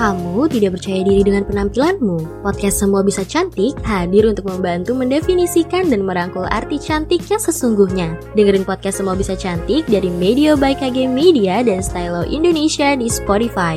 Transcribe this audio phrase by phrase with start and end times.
[0.00, 2.40] Kamu tidak percaya diri dengan penampilanmu?
[2.40, 8.16] Podcast Semua Bisa Cantik hadir untuk membantu mendefinisikan dan merangkul arti cantik yang sesungguhnya.
[8.32, 13.76] Dengerin podcast Semua Bisa Cantik dari Media by KG Media dan Stylo Indonesia di Spotify.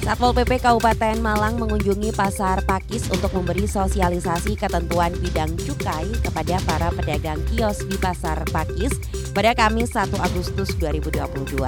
[0.00, 6.88] Satpol PP Kabupaten Malang mengunjungi Pasar Pakis untuk memberi sosialisasi ketentuan bidang cukai kepada para
[6.96, 8.96] pedagang kios di Pasar Pakis
[9.34, 11.58] pada Kamis 1 Agustus 2022.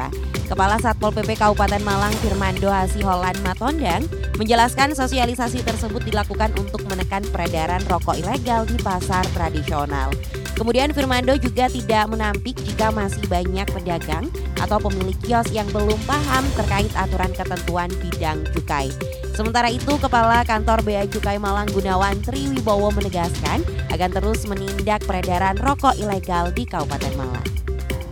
[0.46, 4.06] Kepala Satpol PP Kabupaten Malang Firmando Hasiholan Matondang
[4.38, 10.14] menjelaskan sosialisasi tersebut dilakukan untuk menekan peredaran rokok ilegal di pasar tradisional.
[10.56, 16.42] Kemudian Firmando juga tidak menampik jika masih banyak pedagang atau pemilik kios yang belum paham
[16.56, 18.88] terkait aturan ketentuan bidang cukai.
[19.36, 23.60] Sementara itu, Kepala Kantor Bea Cukai Malang Gunawan Triwibowo menegaskan
[23.92, 27.65] akan terus menindak peredaran rokok ilegal di Kabupaten Malang.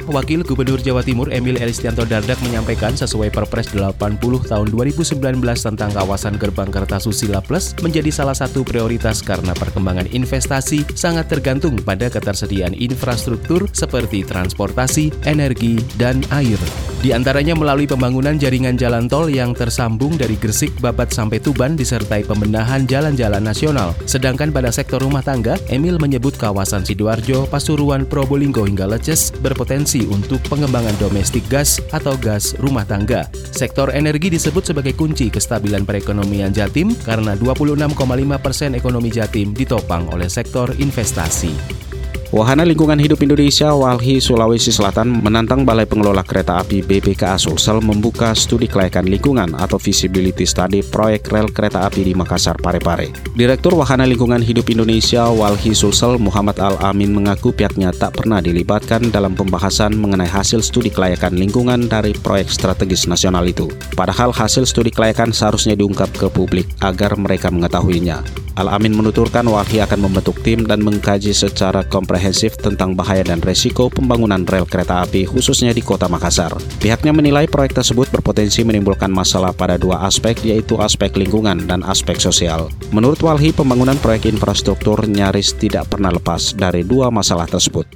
[0.09, 6.37] Wakil Gubernur Jawa Timur Emil Elistianto Dardak menyampaikan sesuai Perpres 80 tahun 2019 tentang kawasan
[6.37, 13.65] Gerbang Kertasusila Plus menjadi salah satu prioritas karena perkembangan investasi sangat tergantung pada ketersediaan infrastruktur
[13.73, 16.61] seperti transportasi, energi, dan air.
[17.05, 22.25] Di antaranya melalui pembangunan jaringan jalan tol yang tersambung dari Gresik, Babat sampai Tuban disertai
[22.25, 23.93] pembenahan jalan-jalan nasional.
[24.09, 30.41] Sedangkan pada sektor rumah tangga, Emil menyebut kawasan Sidoarjo, Pasuruan, Probolinggo hingga Leces berpotensi untuk
[30.49, 33.29] pengembangan domestik gas atau gas rumah tangga.
[33.53, 38.01] Sektor energi disebut sebagai kunci kestabilan perekonomian Jatim karena 26,5
[38.41, 41.93] persen ekonomi Jatim ditopang oleh sektor investasi.
[42.33, 48.33] Wahana Lingkungan Hidup Indonesia Walhi Sulawesi Selatan menantang Balai Pengelola Kereta Api BPKA Sulsel membuka
[48.33, 53.13] studi kelayakan lingkungan atau feasibility study proyek rel kereta api di Makassar Parepare.
[53.37, 59.37] Direktur Wahana Lingkungan Hidup Indonesia Walhi Sulsel Muhammad Al-Amin mengaku pihaknya tak pernah dilibatkan dalam
[59.37, 63.69] pembahasan mengenai hasil studi kelayakan lingkungan dari proyek strategis nasional itu.
[63.99, 68.23] Padahal hasil studi kelayakan seharusnya diungkap ke publik agar mereka mengetahuinya.
[68.55, 74.47] Al-Amin menuturkan Walhi akan membentuk tim dan mengkaji secara komprehensif tentang bahaya dan resiko pembangunan
[74.47, 76.55] rel kereta api khususnya di kota Makassar.
[76.79, 82.15] Pihaknya menilai proyek tersebut berpotensi menimbulkan masalah pada dua aspek yaitu aspek lingkungan dan aspek
[82.23, 82.71] sosial.
[82.95, 87.91] Menurut Walhi, pembangunan proyek infrastruktur nyaris tidak pernah lepas dari dua masalah tersebut.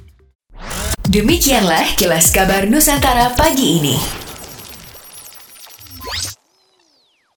[1.09, 4.28] Demikianlah kilas kabar Nusantara pagi ini.